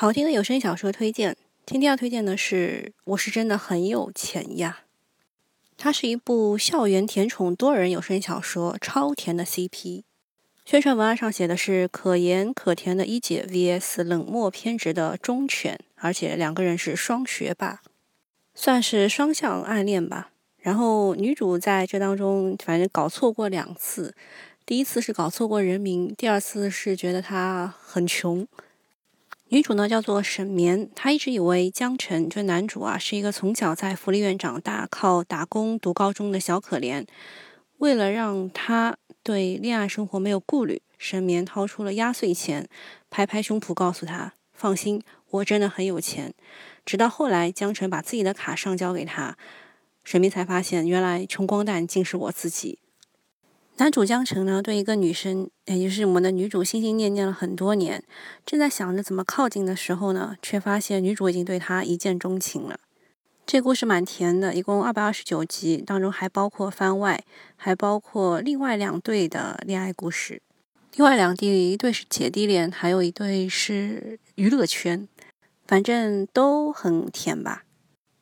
[0.00, 4.78] 好听的有声小说推荐，今天要推荐的是《我是真的很有钱呀》。
[5.76, 10.04] 它是一部校园甜宠多人有声小说，超甜的 CP。
[10.64, 17.82] 宣传文案上写的是可盐可甜的一姐 VS 冷漠偏执的忠犬，而且两个人是双学霸，
[18.54, 20.30] 算是双向暗恋吧。
[20.56, 24.14] 然后女主在这当中反正搞错过两次，
[24.64, 28.48] 第一次是搞错过人名，第二次是觉得他很穷。
[29.52, 37.04] 女主呢叫做沈绵，她一直以为江辰这男主啊是一个从小在福利院长大、靠打工读高中的小可怜。
[37.78, 42.68] 为了让他对恋爱生活没有顾虑，沈绵掏出了压岁钱，
[43.10, 46.32] 拍拍胸脯告诉他：“放心，我真的很有钱。”
[46.86, 49.36] 直到后来江辰把自己的卡上交给他，
[50.04, 52.78] 沈眠才发现原来穷光蛋竟是我自己。
[53.80, 58.04] 男主江澄呢，对一个女生，也就是我们的女主，心心念念了很多年。
[58.44, 62.78] 正在想着怎么靠近的时候呢，却发现女主已经对他一见钟情了。
[63.46, 67.24] 这故事蛮甜的，一共二百二十九集，当中还包括番外，
[67.56, 70.42] 还包括另外两对的恋爱故事。
[70.96, 75.08] 另外两对，一对是姐弟恋，还有一对是娱乐圈，
[75.66, 77.64] 反正都很甜吧。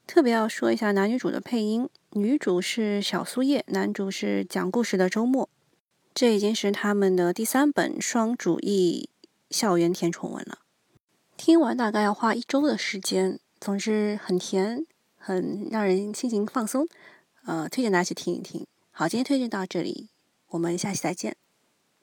[0.09, 1.87] 特别要说一下男女主的配音。
[2.13, 5.51] 女主是小苏叶，男主是讲故事的周末。
[6.15, 9.11] 这已经是他们的第三本双主义
[9.51, 10.61] 校园甜宠文了。
[11.37, 13.39] 听完大概要花一周的时间。
[13.61, 16.89] 总之很甜，很让人心情放松。
[17.45, 18.67] 呃，推荐大家去听一听。
[18.91, 20.09] 好，今天推荐到这里，
[20.49, 21.37] 我们下期再见。